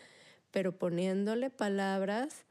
pero 0.51 0.77
poniéndole 0.77 1.49
palabras 1.49 2.45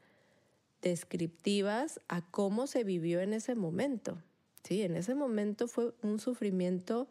descriptivas 0.80 2.00
a 2.08 2.22
cómo 2.30 2.66
se 2.66 2.82
vivió 2.82 3.20
en 3.20 3.34
ese 3.34 3.54
momento. 3.54 4.16
Sí, 4.62 4.84
en 4.84 4.96
ese 4.96 5.14
momento 5.14 5.68
fue 5.68 5.92
un 6.00 6.18
sufrimiento 6.18 7.08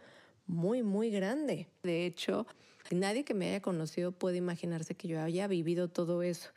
muy, 0.47 0.81
muy 0.81 1.11
grande. 1.11 1.67
De 1.83 2.07
hecho, 2.07 2.47
nadie 2.89 3.23
que 3.23 3.35
me 3.35 3.49
haya 3.49 3.61
conocido 3.61 4.13
puede 4.13 4.37
imaginarse 4.37 4.95
que 4.95 5.09
yo 5.09 5.21
haya 5.21 5.45
vivido 5.45 5.89
todo 5.89 6.23
eso 6.23 6.49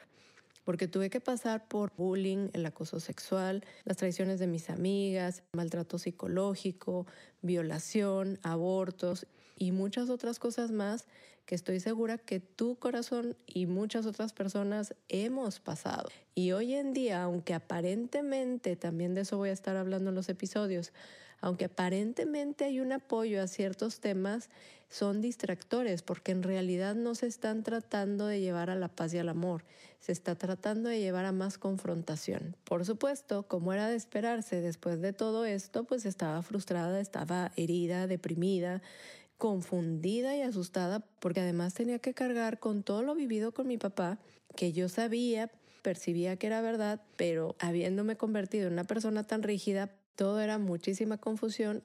porque 0.66 0.88
tuve 0.88 1.11
que 1.11 1.20
pasar 1.20 1.68
por 1.68 1.92
bullying, 1.96 2.49
el 2.52 2.66
acoso 2.66 2.99
sexual, 2.99 3.64
las 3.85 3.99
traiciones 3.99 4.40
de 4.40 4.49
mis 4.49 4.68
amigas, 4.68 5.44
maltrato 5.52 5.96
psicológico, 5.96 7.06
violación, 7.40 8.40
abortos 8.42 9.28
y 9.56 9.70
muchas 9.70 10.11
otras 10.11 10.40
cosas 10.40 10.73
más 10.73 11.06
que 11.44 11.54
estoy 11.54 11.78
segura 11.78 12.18
que 12.18 12.40
tu 12.40 12.80
corazón 12.80 13.37
y 13.46 13.66
muchas 13.66 14.06
otras 14.06 14.32
personas 14.32 14.96
hemos 15.08 15.61
pasado. 15.61 16.08
Y 16.35 16.50
hoy 16.50 16.75
en 16.75 16.92
día, 16.92 17.23
aunque 17.23 17.54
aparentemente, 17.54 18.75
también 18.75 19.14
de 19.14 19.20
eso 19.20 19.37
voy 19.37 19.50
a 19.50 19.52
estar 19.52 19.76
hablando 19.76 20.11
en 20.11 20.16
los 20.16 20.28
episodios, 20.28 20.92
aunque 21.40 21.66
aparentemente 21.66 22.64
hay 22.64 22.81
un 22.81 22.93
apoyo 22.93 23.43
a 23.43 23.47
ciertos 23.47 24.00
temas, 24.00 24.50
son 24.88 25.21
distractores 25.21 26.02
porque 26.02 26.33
en 26.33 26.43
realidad 26.43 26.95
no 26.95 27.14
se 27.14 27.26
están 27.26 27.62
tratando 27.62 28.26
de 28.26 28.40
llevar 28.40 28.71
a 28.71 28.76
la 28.76 28.88
paz 28.88 29.12
y 29.14 29.19
al 29.19 29.28
amor, 29.28 29.64
se 30.00 30.12
está 30.12 30.37
tratando 30.37 30.88
de 30.88 31.00
llevar 31.00 31.25
a 31.25 31.33
más 31.33 31.59
confrontación. 31.59 32.57
Por 32.64 32.85
supuesto, 32.85 33.43
como 33.45 33.73
era 33.73 33.88
de 33.88 33.97
esperarse 33.97 34.61
después 34.61 35.00
de 35.00 35.12
todo 35.12 35.45
esto, 35.45 35.85
pues 35.85 36.07
estaba 36.07 36.43
frustrada, 36.43 37.00
estaba 37.00 37.52
herida, 37.57 38.07
deprimida, 38.07 38.83
confundida 39.38 40.37
y 40.37 40.43
asustada 40.43 41.00
porque 41.21 41.40
además 41.40 41.75
tenía 41.75 41.99
que 41.99 42.14
cargar 42.14 42.59
con 42.59 42.83
todo 42.83 43.02
lo 43.02 43.14
vivido 43.14 43.52
con 43.52 43.66
mi 43.66 43.78
papá, 43.78 44.19
que 44.55 44.73
yo 44.73 44.88
sabía, 44.88 45.50
percibía 45.83 46.37
que 46.37 46.47
era 46.47 46.61
verdad, 46.62 47.02
pero 47.16 47.55
habiéndome 47.59 48.16
convertido 48.16 48.66
en 48.66 48.73
una 48.73 48.85
persona 48.85 49.25
tan 49.25 49.43
rígida, 49.43 49.90
todo 50.16 50.40
era 50.40 50.58
muchísima 50.58 51.18
confusión. 51.18 51.82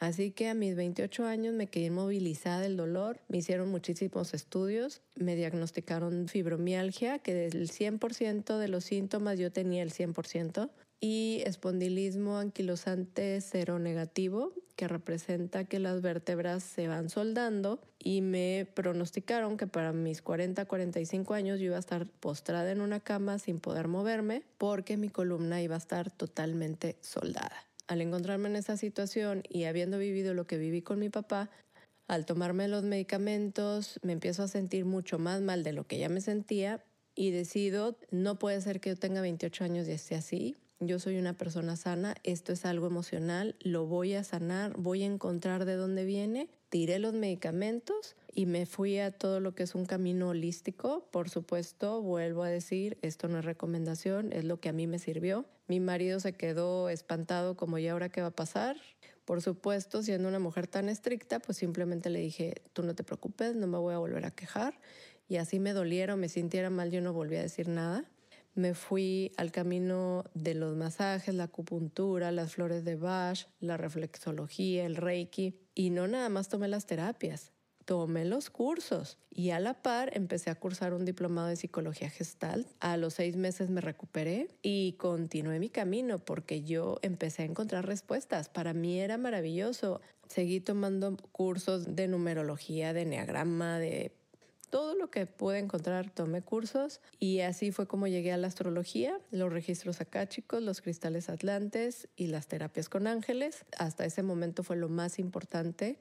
Así 0.00 0.30
que 0.30 0.48
a 0.48 0.54
mis 0.54 0.76
28 0.76 1.24
años 1.24 1.54
me 1.54 1.66
quedé 1.66 1.86
inmovilizada 1.86 2.60
del 2.60 2.76
dolor, 2.76 3.20
me 3.28 3.38
hicieron 3.38 3.68
muchísimos 3.68 4.32
estudios, 4.32 5.00
me 5.16 5.34
diagnosticaron 5.34 6.28
fibromialgia, 6.28 7.18
que 7.18 7.34
del 7.34 7.68
100% 7.68 8.58
de 8.58 8.68
los 8.68 8.84
síntomas 8.84 9.38
yo 9.40 9.50
tenía 9.50 9.82
el 9.82 9.92
100%, 9.92 10.70
y 11.00 11.42
espondilismo 11.46 12.38
anquilosante 12.38 13.40
cero 13.40 13.78
negativo, 13.78 14.52
que 14.76 14.88
representa 14.88 15.64
que 15.64 15.80
las 15.80 16.02
vértebras 16.02 16.62
se 16.62 16.86
van 16.86 17.10
soldando 17.10 17.80
y 17.98 18.20
me 18.20 18.66
pronosticaron 18.74 19.56
que 19.56 19.66
para 19.66 19.92
mis 19.92 20.22
40, 20.22 20.64
45 20.64 21.34
años 21.34 21.58
yo 21.58 21.66
iba 21.66 21.76
a 21.76 21.80
estar 21.80 22.06
postrada 22.06 22.70
en 22.70 22.80
una 22.80 23.00
cama 23.00 23.40
sin 23.40 23.58
poder 23.58 23.88
moverme 23.88 24.44
porque 24.56 24.96
mi 24.96 25.08
columna 25.08 25.60
iba 25.62 25.74
a 25.74 25.78
estar 25.78 26.12
totalmente 26.12 26.96
soldada 27.00 27.67
al 27.88 28.00
encontrarme 28.00 28.48
en 28.48 28.56
esa 28.56 28.76
situación 28.76 29.42
y 29.48 29.64
habiendo 29.64 29.98
vivido 29.98 30.34
lo 30.34 30.46
que 30.46 30.58
viví 30.58 30.82
con 30.82 31.00
mi 31.00 31.08
papá, 31.08 31.50
al 32.06 32.24
tomarme 32.24 32.68
los 32.68 32.84
medicamentos 32.84 33.98
me 34.02 34.12
empiezo 34.12 34.42
a 34.42 34.48
sentir 34.48 34.84
mucho 34.84 35.18
más 35.18 35.40
mal 35.40 35.64
de 35.64 35.72
lo 35.72 35.86
que 35.86 35.98
ya 35.98 36.08
me 36.08 36.20
sentía 36.20 36.84
y 37.14 37.32
decido, 37.32 37.98
no 38.10 38.38
puede 38.38 38.60
ser 38.60 38.80
que 38.80 38.90
yo 38.90 38.96
tenga 38.96 39.20
28 39.20 39.64
años 39.64 39.88
y 39.88 39.92
esté 39.92 40.14
así, 40.14 40.56
yo 40.80 41.00
soy 41.00 41.18
una 41.18 41.32
persona 41.32 41.74
sana, 41.74 42.14
esto 42.22 42.52
es 42.52 42.64
algo 42.64 42.86
emocional, 42.86 43.56
lo 43.58 43.86
voy 43.86 44.14
a 44.14 44.22
sanar, 44.22 44.74
voy 44.76 45.02
a 45.02 45.06
encontrar 45.06 45.64
de 45.64 45.74
dónde 45.74 46.04
viene, 46.04 46.48
tiré 46.68 47.00
los 47.00 47.14
medicamentos 47.14 48.14
y 48.32 48.46
me 48.46 48.64
fui 48.64 49.00
a 49.00 49.10
todo 49.10 49.40
lo 49.40 49.56
que 49.56 49.64
es 49.64 49.74
un 49.74 49.86
camino 49.86 50.28
holístico. 50.28 51.08
Por 51.10 51.30
supuesto, 51.30 52.00
vuelvo 52.00 52.44
a 52.44 52.48
decir, 52.48 52.96
esto 53.02 53.26
no 53.26 53.40
es 53.40 53.44
recomendación, 53.44 54.32
es 54.32 54.44
lo 54.44 54.60
que 54.60 54.68
a 54.68 54.72
mí 54.72 54.86
me 54.86 55.00
sirvió. 55.00 55.46
Mi 55.68 55.80
marido 55.80 56.18
se 56.18 56.32
quedó 56.32 56.88
espantado 56.88 57.56
como, 57.56 57.78
¿y 57.78 57.86
ahora 57.88 58.08
qué 58.08 58.20
va 58.20 58.28
a 58.28 58.36
pasar? 58.36 58.76
Por 59.24 59.42
supuesto, 59.42 60.02
siendo 60.02 60.28
una 60.28 60.38
mujer 60.38 60.66
tan 60.66 60.88
estricta, 60.88 61.38
pues 61.38 61.58
simplemente 61.58 62.10
le 62.10 62.20
dije, 62.20 62.62
tú 62.72 62.82
no 62.82 62.94
te 62.94 63.04
preocupes, 63.04 63.54
no 63.54 63.66
me 63.66 63.78
voy 63.78 63.94
a 63.94 63.98
volver 63.98 64.24
a 64.24 64.30
quejar. 64.30 64.80
Y 65.28 65.36
así 65.36 65.60
me 65.60 65.74
doliera 65.74 66.14
o 66.14 66.16
me 66.16 66.28
sintiera 66.28 66.70
mal, 66.70 66.90
yo 66.90 67.00
no 67.00 67.12
volví 67.12 67.36
a 67.36 67.42
decir 67.42 67.68
nada 67.68 68.10
me 68.58 68.74
fui 68.74 69.30
al 69.36 69.52
camino 69.52 70.24
de 70.34 70.54
los 70.54 70.74
masajes, 70.74 71.32
la 71.32 71.44
acupuntura, 71.44 72.32
las 72.32 72.54
flores 72.54 72.84
de 72.84 72.96
Bach, 72.96 73.46
la 73.60 73.76
reflexología, 73.76 74.84
el 74.84 74.96
Reiki. 74.96 75.54
Y 75.76 75.90
no 75.90 76.08
nada 76.08 76.28
más 76.28 76.48
tomé 76.48 76.66
las 76.66 76.84
terapias, 76.84 77.52
tomé 77.88 78.26
los 78.26 78.50
cursos 78.50 79.16
y 79.30 79.48
a 79.48 79.60
la 79.60 79.72
par 79.72 80.10
empecé 80.12 80.50
a 80.50 80.54
cursar 80.56 80.92
un 80.92 81.06
diplomado 81.06 81.48
de 81.48 81.56
psicología 81.56 82.10
gestal. 82.10 82.66
A 82.80 82.98
los 82.98 83.14
seis 83.14 83.34
meses 83.34 83.70
me 83.70 83.80
recuperé 83.80 84.50
y 84.60 84.92
continué 84.98 85.58
mi 85.58 85.70
camino 85.70 86.18
porque 86.18 86.62
yo 86.62 86.98
empecé 87.00 87.42
a 87.42 87.46
encontrar 87.46 87.86
respuestas. 87.86 88.50
Para 88.50 88.74
mí 88.74 89.00
era 89.00 89.16
maravilloso. 89.16 90.02
Seguí 90.28 90.60
tomando 90.60 91.16
cursos 91.32 91.96
de 91.96 92.08
numerología, 92.08 92.92
de 92.92 93.02
enneagrama, 93.02 93.78
de 93.78 94.12
todo 94.68 94.94
lo 94.94 95.10
que 95.10 95.24
pude 95.24 95.58
encontrar 95.58 96.10
tomé 96.10 96.42
cursos 96.42 97.00
y 97.18 97.40
así 97.40 97.72
fue 97.72 97.86
como 97.86 98.06
llegué 98.06 98.32
a 98.32 98.36
la 98.36 98.48
astrología, 98.48 99.18
los 99.30 99.50
registros 99.50 100.02
acáchicos, 100.02 100.62
los 100.62 100.82
cristales 100.82 101.30
atlantes 101.30 102.06
y 102.16 102.26
las 102.26 102.48
terapias 102.48 102.90
con 102.90 103.06
ángeles. 103.06 103.64
Hasta 103.78 104.04
ese 104.04 104.22
momento 104.22 104.62
fue 104.62 104.76
lo 104.76 104.90
más 104.90 105.18
importante, 105.18 105.98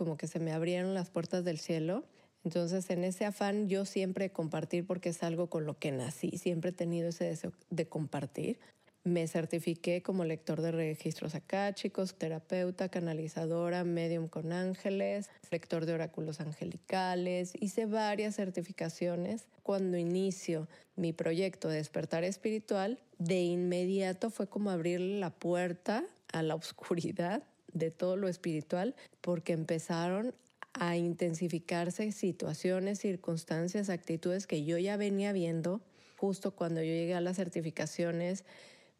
como 0.00 0.16
que 0.16 0.28
se 0.28 0.40
me 0.40 0.52
abrieron 0.52 0.94
las 0.94 1.10
puertas 1.10 1.44
del 1.44 1.58
cielo. 1.58 2.04
Entonces, 2.42 2.88
en 2.88 3.04
ese 3.04 3.26
afán, 3.26 3.68
yo 3.68 3.84
siempre 3.84 4.30
compartir 4.30 4.86
porque 4.86 5.10
es 5.10 5.22
algo 5.22 5.50
con 5.50 5.66
lo 5.66 5.78
que 5.78 5.92
nací, 5.92 6.38
siempre 6.38 6.70
he 6.70 6.72
tenido 6.72 7.10
ese 7.10 7.24
deseo 7.24 7.52
de 7.68 7.86
compartir. 7.86 8.58
Me 9.04 9.28
certifiqué 9.28 10.02
como 10.02 10.24
lector 10.24 10.62
de 10.62 10.72
registros 10.72 11.36
chicos, 11.74 12.14
terapeuta, 12.14 12.88
canalizadora, 12.88 13.84
medium 13.84 14.26
con 14.26 14.52
ángeles, 14.52 15.28
lector 15.50 15.84
de 15.84 15.92
oráculos 15.92 16.40
angelicales. 16.40 17.52
Hice 17.60 17.84
varias 17.84 18.36
certificaciones. 18.36 19.48
Cuando 19.62 19.98
inicio 19.98 20.66
mi 20.96 21.12
proyecto 21.12 21.68
de 21.68 21.76
despertar 21.76 22.24
espiritual, 22.24 22.98
de 23.18 23.42
inmediato 23.42 24.30
fue 24.30 24.48
como 24.48 24.70
abrir 24.70 25.00
la 25.00 25.28
puerta 25.28 26.06
a 26.32 26.42
la 26.42 26.54
oscuridad 26.54 27.42
de 27.72 27.90
todo 27.90 28.16
lo 28.16 28.28
espiritual, 28.28 28.94
porque 29.20 29.52
empezaron 29.52 30.34
a 30.72 30.96
intensificarse 30.96 32.12
situaciones, 32.12 33.00
circunstancias, 33.00 33.90
actitudes 33.90 34.46
que 34.46 34.64
yo 34.64 34.78
ya 34.78 34.96
venía 34.96 35.32
viendo 35.32 35.80
justo 36.16 36.52
cuando 36.52 36.82
yo 36.82 36.92
llegué 36.92 37.14
a 37.14 37.20
las 37.20 37.36
certificaciones 37.36 38.44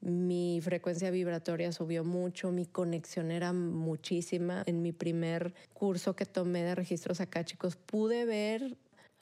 mi 0.00 0.60
frecuencia 0.62 1.10
vibratoria 1.10 1.72
subió 1.72 2.04
mucho, 2.04 2.50
mi 2.50 2.64
conexión 2.64 3.30
era 3.30 3.52
muchísima. 3.52 4.62
En 4.64 4.80
mi 4.80 4.92
primer 4.92 5.52
curso 5.74 6.16
que 6.16 6.24
tomé 6.24 6.62
de 6.62 6.74
registros 6.74 7.20
chicos 7.44 7.76
pude 7.76 8.24
ver 8.24 8.78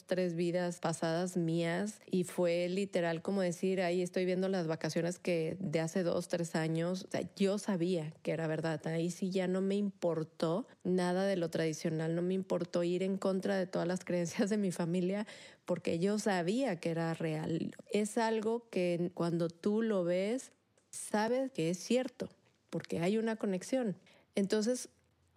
tres 0.08 0.34
vidas 0.34 0.80
pasadas 0.80 1.36
mías 1.36 2.00
y 2.10 2.24
fue 2.24 2.68
literal 2.68 3.22
como 3.22 3.42
decir, 3.42 3.80
ahí 3.80 4.02
estoy 4.02 4.24
viendo 4.24 4.48
las 4.48 4.66
vacaciones 4.66 5.20
que 5.20 5.56
de 5.60 5.78
hace 5.78 6.02
dos, 6.02 6.26
tres 6.26 6.56
años, 6.56 7.06
yo 7.36 7.58
sabía 7.58 8.12
que 8.22 8.32
era 8.32 8.48
verdad, 8.48 8.84
ahí 8.88 9.12
sí 9.12 9.30
ya 9.30 9.46
no 9.46 9.60
me 9.60 9.76
importó 9.76 10.66
nada 10.82 11.26
de 11.26 11.36
lo 11.36 11.50
tradicional, 11.50 12.16
no 12.16 12.22
me 12.22 12.34
importó 12.34 12.82
ir 12.82 13.04
en 13.04 13.18
contra 13.18 13.56
de 13.56 13.66
todas 13.66 13.86
las 13.86 14.04
creencias 14.04 14.50
de 14.50 14.56
mi 14.56 14.72
familia 14.72 15.26
porque 15.64 15.98
yo 15.98 16.18
sabía 16.18 16.80
que 16.80 16.90
era 16.90 17.12
real. 17.12 17.76
Es 17.92 18.16
algo 18.16 18.68
que 18.70 19.10
cuando 19.12 19.50
tú 19.50 19.82
lo 19.82 20.02
ves, 20.02 20.52
sabes 20.90 21.52
que 21.52 21.68
es 21.68 21.78
cierto, 21.78 22.30
porque 22.70 23.00
hay 23.00 23.18
una 23.18 23.36
conexión. 23.36 23.94
Entonces, 24.34 24.88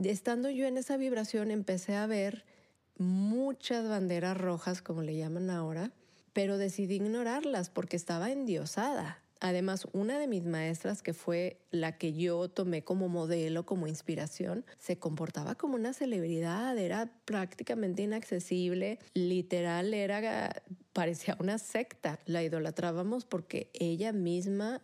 estando 0.02 0.50
yo 0.50 0.66
en 0.66 0.78
esa 0.78 0.96
vibración, 0.96 1.52
empecé 1.52 1.96
a 1.96 2.08
ver 2.08 2.46
muchas 3.02 3.88
banderas 3.88 4.38
rojas, 4.38 4.82
como 4.82 5.02
le 5.02 5.16
llaman 5.16 5.50
ahora, 5.50 5.92
pero 6.34 6.58
decidí 6.58 6.96
ignorarlas 6.96 7.70
porque 7.70 7.98
estaba 7.98 8.32
endiosada. 8.32 9.22
Además, 9.44 9.88
una 9.92 10.20
de 10.20 10.28
mis 10.28 10.46
maestras, 10.46 11.02
que 11.02 11.14
fue 11.14 11.58
la 11.72 11.98
que 11.98 12.14
yo 12.14 12.48
tomé 12.48 12.84
como 12.84 13.10
modelo, 13.10 13.66
como 13.66 13.88
inspiración, 13.88 14.64
se 14.78 15.00
comportaba 15.00 15.56
como 15.56 15.76
una 15.76 15.94
celebridad, 15.94 16.78
era 16.78 17.12
prácticamente 17.26 18.04
inaccesible, 18.04 19.00
literal 19.16 19.96
era, 19.96 20.62
parecía 20.94 21.36
una 21.40 21.58
secta, 21.58 22.20
la 22.28 22.44
idolatrábamos 22.44 23.26
porque 23.26 23.72
ella 23.74 24.14
misma 24.14 24.80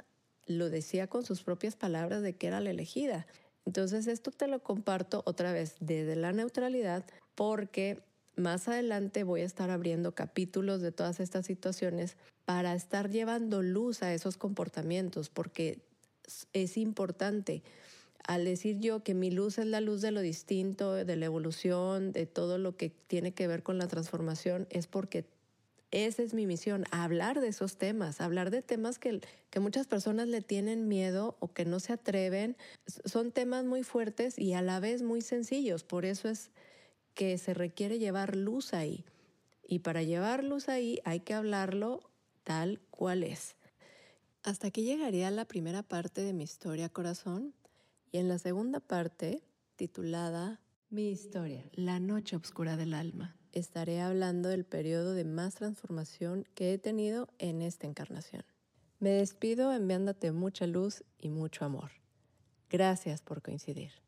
lo 0.48 0.72
decía 0.72 1.06
con 1.06 1.24
sus 1.24 1.44
propias 1.44 1.76
palabras 1.76 2.24
de 2.24 2.36
que 2.36 2.48
era 2.48 2.60
la 2.60 2.72
elegida. 2.72 3.28
Entonces 3.68 4.08
esto 4.08 4.32
te 4.32 4.48
lo 4.48 4.64
comparto 4.64 5.22
otra 5.28 5.52
vez 5.52 5.76
desde 5.80 6.16
la 6.16 6.32
neutralidad 6.32 7.06
porque 7.36 8.02
más 8.38 8.68
adelante 8.68 9.24
voy 9.24 9.42
a 9.42 9.46
estar 9.46 9.70
abriendo 9.70 10.14
capítulos 10.14 10.82
de 10.82 10.92
todas 10.92 11.20
estas 11.20 11.46
situaciones 11.46 12.16
para 12.46 12.74
estar 12.76 13.10
llevando 13.10 13.62
luz 13.62 14.04
a 14.04 14.14
esos 14.14 14.38
comportamientos 14.38 15.30
porque 15.30 15.82
es 16.54 16.78
importante. 16.78 17.64
Al 18.26 18.46
decir 18.46 18.80
yo 18.80 19.04
que 19.04 19.14
mi 19.14 19.32
luz 19.32 19.58
es 19.58 19.66
la 19.66 19.82
luz 19.82 20.02
de 20.02 20.12
lo 20.12 20.22
distinto, 20.22 20.94
de 20.94 21.16
la 21.16 21.26
evolución, 21.26 22.12
de 22.12 22.26
todo 22.26 22.58
lo 22.58 22.76
que 22.76 22.90
tiene 22.90 23.34
que 23.34 23.48
ver 23.48 23.64
con 23.64 23.78
la 23.78 23.88
transformación, 23.88 24.68
es 24.70 24.88
porque 24.88 25.26
esa 25.92 26.22
es 26.22 26.34
mi 26.34 26.46
misión, 26.46 26.84
hablar 26.92 27.40
de 27.40 27.48
esos 27.48 27.78
temas, 27.78 28.20
hablar 28.20 28.52
de 28.52 28.62
temas 28.62 29.00
que, 29.00 29.22
que 29.50 29.60
muchas 29.62 29.88
personas 29.88 30.28
le 30.28 30.42
tienen 30.42 30.90
miedo 30.90 31.38
o 31.40 31.54
que 31.54 31.64
no 31.64 31.80
se 31.80 31.94
atreven. 31.94 32.58
Son 33.06 33.32
temas 33.32 33.64
muy 33.64 33.84
fuertes 33.84 34.38
y 34.38 34.54
a 34.54 34.62
la 34.62 34.82
vez 34.82 35.02
muy 35.02 35.22
sencillos, 35.22 35.86
por 35.86 36.04
eso 36.04 36.28
es 36.28 36.52
que 37.18 37.38
se 37.40 37.56
requiere 37.56 37.98
llevar 37.98 38.36
luz 38.36 38.76
ahí. 38.76 39.04
Y 39.68 39.80
para 39.80 40.04
llevar 40.04 40.44
luz 40.44 40.70
ahí 40.70 41.02
hay 41.04 41.20
que 41.20 41.34
hablarlo 41.34 42.10
tal 42.44 42.80
cual 42.92 43.24
es. 43.24 43.56
Hasta 44.44 44.68
aquí 44.68 44.84
llegaría 44.84 45.32
la 45.32 45.46
primera 45.46 45.82
parte 45.82 46.22
de 46.22 46.32
mi 46.32 46.44
historia 46.44 46.90
corazón 46.90 47.56
y 48.12 48.20
en 48.20 48.30
la 48.30 48.38
segunda 48.38 48.80
parte, 48.80 49.42
titulada 49.76 50.62
Mi 50.92 51.10
historia, 51.10 51.66
la 51.74 52.00
noche 52.00 52.36
oscura 52.36 52.78
del 52.78 52.94
alma 52.94 53.36
estaré 53.52 54.02
hablando 54.02 54.50
del 54.50 54.66
periodo 54.66 55.14
de 55.14 55.26
más 55.26 55.56
transformación 55.56 56.46
que 56.54 56.74
he 56.74 56.78
tenido 56.78 57.28
en 57.40 57.64
esta 57.64 57.88
encarnación. 57.88 58.44
Me 59.00 59.10
despido 59.10 59.74
enviándote 59.74 60.32
mucha 60.32 60.68
luz 60.68 61.04
y 61.18 61.30
mucho 61.30 61.66
amor. 61.66 61.92
Gracias 62.70 63.22
por 63.22 63.42
coincidir. 63.42 64.07